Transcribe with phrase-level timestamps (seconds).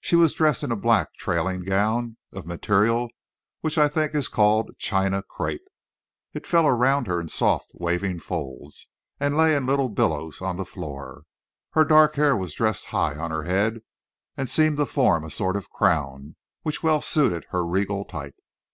[0.00, 3.10] She was dressed in a black, trailing gown of material
[3.60, 5.68] which I think is called China crepe.
[6.32, 8.86] It fell around her in soft waving folds
[9.18, 11.24] and lay in little billows on the floor.
[11.72, 13.82] Her dark hair was dressed high on her head,
[14.34, 18.36] and seemed to form a sort of crown which well suited her regal type.